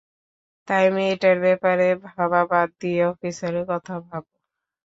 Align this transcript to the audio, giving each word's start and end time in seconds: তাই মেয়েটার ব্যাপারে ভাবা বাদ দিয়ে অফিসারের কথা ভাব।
তাই 0.67 0.85
মেয়েটার 0.95 1.37
ব্যাপারে 1.45 1.87
ভাবা 2.07 2.41
বাদ 2.51 2.69
দিয়ে 2.81 3.01
অফিসারের 3.11 3.65
কথা 3.71 3.93
ভাব। 4.07 4.23